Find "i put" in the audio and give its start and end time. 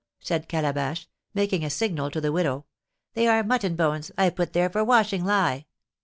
4.17-4.53